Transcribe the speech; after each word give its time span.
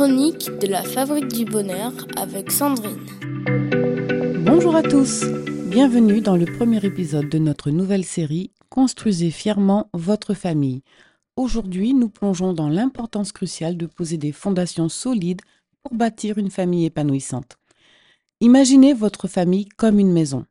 chroniques 0.00 0.48
de 0.62 0.66
la 0.66 0.82
Fabrique 0.82 1.28
du 1.28 1.44
Bonheur 1.44 1.92
avec 2.16 2.50
Sandrine. 2.50 3.04
Bonjour 4.46 4.74
à 4.74 4.82
tous, 4.82 5.26
bienvenue 5.66 6.22
dans 6.22 6.36
le 6.36 6.46
premier 6.46 6.82
épisode 6.86 7.28
de 7.28 7.36
notre 7.36 7.70
nouvelle 7.70 8.06
série 8.06 8.50
Construisez 8.70 9.30
fièrement 9.30 9.90
votre 9.92 10.32
famille. 10.32 10.80
Aujourd'hui, 11.36 11.92
nous 11.92 12.08
plongeons 12.08 12.54
dans 12.54 12.70
l'importance 12.70 13.30
cruciale 13.30 13.76
de 13.76 13.84
poser 13.84 14.16
des 14.16 14.32
fondations 14.32 14.88
solides 14.88 15.42
pour 15.82 15.94
bâtir 15.94 16.38
une 16.38 16.50
famille 16.50 16.86
épanouissante. 16.86 17.58
Imaginez 18.40 18.94
votre 18.94 19.28
famille 19.28 19.68
comme 19.76 19.98
une 19.98 20.14
maison. 20.14 20.46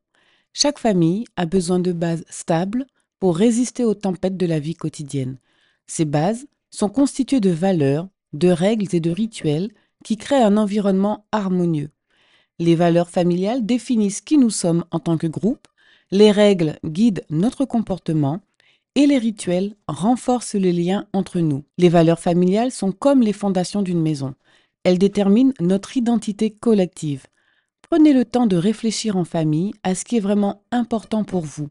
Chaque 0.53 0.77
famille 0.77 1.25
a 1.37 1.47
besoin 1.47 1.79
de 1.79 1.91
bases 1.91 2.23
stables 2.29 2.85
pour 3.19 3.35
résister 3.35 3.83
aux 3.83 3.95
tempêtes 3.95 4.37
de 4.37 4.45
la 4.45 4.59
vie 4.59 4.75
quotidienne. 4.75 5.39
Ces 5.87 6.05
bases 6.05 6.45
sont 6.69 6.89
constituées 6.89 7.39
de 7.39 7.49
valeurs, 7.49 8.09
de 8.33 8.49
règles 8.49 8.93
et 8.93 8.99
de 8.99 9.11
rituels 9.11 9.71
qui 10.03 10.17
créent 10.17 10.43
un 10.43 10.57
environnement 10.57 11.25
harmonieux. 11.31 11.89
Les 12.59 12.75
valeurs 12.75 13.09
familiales 13.09 13.65
définissent 13.65 14.21
qui 14.21 14.37
nous 14.37 14.49
sommes 14.49 14.85
en 14.91 14.99
tant 14.99 15.17
que 15.17 15.27
groupe, 15.27 15.67
les 16.11 16.31
règles 16.31 16.77
guident 16.83 17.23
notre 17.29 17.65
comportement 17.65 18.41
et 18.95 19.05
les 19.05 19.17
rituels 19.17 19.75
renforcent 19.87 20.55
les 20.55 20.73
liens 20.73 21.07
entre 21.13 21.39
nous. 21.39 21.63
Les 21.77 21.89
valeurs 21.89 22.19
familiales 22.19 22.71
sont 22.71 22.91
comme 22.91 23.21
les 23.21 23.33
fondations 23.33 23.81
d'une 23.81 24.01
maison. 24.01 24.33
Elles 24.83 24.97
déterminent 24.97 25.53
notre 25.59 25.95
identité 25.97 26.51
collective. 26.51 27.27
Prenez 27.89 28.13
le 28.13 28.25
temps 28.25 28.47
de 28.47 28.57
réfléchir 28.57 29.17
en 29.17 29.25
famille 29.25 29.73
à 29.83 29.95
ce 29.95 30.03
qui 30.03 30.17
est 30.17 30.21
vraiment 30.21 30.63
important 30.71 31.23
pour 31.23 31.41
vous. 31.41 31.69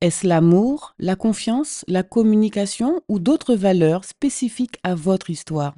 Est-ce 0.00 0.26
l'amour, 0.26 0.94
la 0.98 1.16
confiance, 1.16 1.84
la 1.88 2.02
communication 2.02 3.00
ou 3.08 3.18
d'autres 3.18 3.54
valeurs 3.54 4.04
spécifiques 4.04 4.78
à 4.82 4.94
votre 4.94 5.30
histoire? 5.30 5.74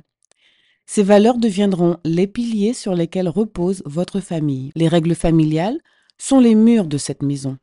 Ces 0.92 1.05
valeurs 1.05 1.38
deviendront 1.38 1.98
les 2.05 2.27
piliers 2.27 2.74
sur 2.74 2.96
lesquels 2.96 3.28
repose 3.28 3.80
votre 3.86 4.19
famille. 4.19 4.72
Les 4.74 4.88
règles 4.88 5.14
familiales 5.14 5.78
sont 6.19 6.41
les 6.41 6.56
murs 6.56 6.88
de 6.88 6.98
cette 6.98 7.22
maison. 7.22 7.58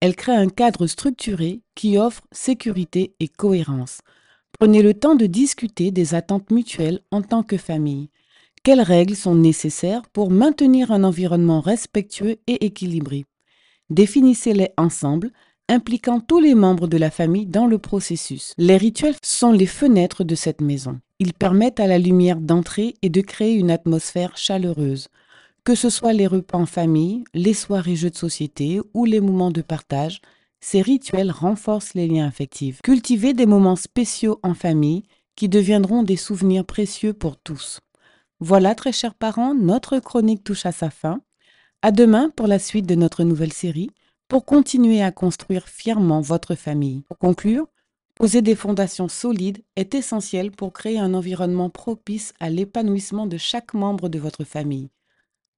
Elles 0.00 0.16
créent 0.16 0.32
un 0.32 0.48
cadre 0.48 0.86
structuré 0.86 1.60
qui 1.74 1.98
offre 1.98 2.22
sécurité 2.32 3.14
et 3.20 3.28
cohérence. 3.28 3.98
Prenez 4.58 4.80
le 4.80 4.94
temps 4.94 5.16
de 5.16 5.26
discuter 5.26 5.90
des 5.90 6.14
attentes 6.14 6.50
mutuelles 6.50 7.00
en 7.10 7.20
tant 7.20 7.42
que 7.42 7.58
famille. 7.58 8.08
Quelles 8.64 8.80
règles 8.80 9.16
sont 9.16 9.34
nécessaires 9.34 10.08
pour 10.10 10.30
maintenir 10.30 10.92
un 10.92 11.04
environnement 11.04 11.60
respectueux 11.60 12.38
et 12.46 12.64
équilibré? 12.64 13.26
Définissez-les 13.90 14.70
ensemble 14.78 15.30
impliquant 15.68 16.20
tous 16.20 16.40
les 16.40 16.54
membres 16.54 16.86
de 16.86 16.96
la 16.96 17.10
famille 17.10 17.46
dans 17.46 17.66
le 17.66 17.76
processus. 17.76 18.54
Les 18.56 18.78
rituels 18.78 19.16
sont 19.22 19.52
les 19.52 19.66
fenêtres 19.66 20.24
de 20.24 20.34
cette 20.34 20.62
maison. 20.62 21.00
Ils 21.24 21.34
permettent 21.34 21.78
à 21.78 21.86
la 21.86 21.98
lumière 21.98 22.40
d'entrer 22.40 22.96
et 23.00 23.08
de 23.08 23.20
créer 23.20 23.54
une 23.54 23.70
atmosphère 23.70 24.36
chaleureuse. 24.36 25.06
Que 25.62 25.76
ce 25.76 25.88
soit 25.88 26.12
les 26.12 26.26
repas 26.26 26.58
en 26.58 26.66
famille, 26.66 27.22
les 27.32 27.54
soirées 27.54 27.94
jeux 27.94 28.10
de 28.10 28.16
société 28.16 28.80
ou 28.92 29.04
les 29.04 29.20
moments 29.20 29.52
de 29.52 29.62
partage, 29.62 30.20
ces 30.58 30.82
rituels 30.82 31.30
renforcent 31.30 31.94
les 31.94 32.08
liens 32.08 32.26
affectifs. 32.26 32.82
Cultivez 32.82 33.34
des 33.34 33.46
moments 33.46 33.76
spéciaux 33.76 34.40
en 34.42 34.54
famille 34.54 35.04
qui 35.36 35.48
deviendront 35.48 36.02
des 36.02 36.16
souvenirs 36.16 36.64
précieux 36.64 37.12
pour 37.12 37.36
tous. 37.36 37.78
Voilà, 38.40 38.74
très 38.74 38.90
chers 38.90 39.14
parents, 39.14 39.54
notre 39.54 40.00
chronique 40.00 40.42
touche 40.42 40.66
à 40.66 40.72
sa 40.72 40.90
fin. 40.90 41.20
À 41.82 41.92
demain 41.92 42.30
pour 42.34 42.48
la 42.48 42.58
suite 42.58 42.86
de 42.86 42.96
notre 42.96 43.22
nouvelle 43.22 43.52
série 43.52 43.90
pour 44.26 44.44
continuer 44.44 45.04
à 45.04 45.12
construire 45.12 45.68
fièrement 45.68 46.20
votre 46.20 46.56
famille. 46.56 47.02
Pour 47.02 47.18
conclure, 47.18 47.68
poser 48.14 48.42
des 48.42 48.54
fondations 48.54 49.08
solides 49.08 49.62
est 49.76 49.94
essentiel 49.94 50.50
pour 50.50 50.72
créer 50.72 50.98
un 50.98 51.14
environnement 51.14 51.70
propice 51.70 52.34
à 52.40 52.50
l'épanouissement 52.50 53.26
de 53.26 53.36
chaque 53.36 53.74
membre 53.74 54.08
de 54.08 54.18
votre 54.18 54.44
famille. 54.44 54.90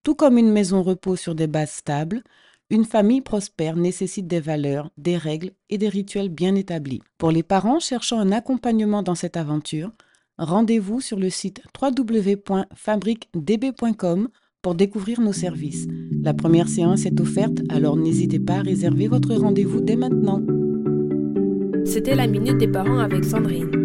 Tout 0.02 0.14
comme 0.14 0.38
une 0.38 0.52
maison 0.52 0.82
repose 0.82 1.20
sur 1.20 1.34
des 1.34 1.46
bases 1.46 1.72
stables, 1.72 2.22
une 2.70 2.84
famille 2.84 3.20
prospère 3.20 3.76
nécessite 3.76 4.26
des 4.26 4.40
valeurs, 4.40 4.90
des 4.96 5.16
règles 5.16 5.52
et 5.70 5.78
des 5.78 5.88
rituels 5.88 6.28
bien 6.28 6.54
établis. 6.54 7.02
Pour 7.18 7.30
les 7.30 7.42
parents 7.42 7.80
cherchant 7.80 8.18
un 8.18 8.32
accompagnement 8.32 9.02
dans 9.02 9.14
cette 9.14 9.36
aventure, 9.36 9.92
rendez-vous 10.38 11.00
sur 11.00 11.18
le 11.18 11.30
site 11.30 11.62
www.fabriquedb.com 11.80 14.28
pour 14.62 14.74
découvrir 14.74 15.20
nos 15.20 15.32
services. 15.32 15.86
La 16.22 16.34
première 16.34 16.68
séance 16.68 17.04
est 17.04 17.20
offerte, 17.20 17.60
alors 17.68 17.96
n'hésitez 17.96 18.40
pas 18.40 18.54
à 18.54 18.62
réserver 18.62 19.08
votre 19.08 19.34
rendez-vous 19.34 19.80
dès 19.80 19.96
maintenant. 19.96 20.40
C'était 21.94 22.16
la 22.16 22.26
Minute 22.26 22.58
des 22.58 22.66
Parents 22.66 22.98
avec 22.98 23.24
Sandrine. 23.24 23.83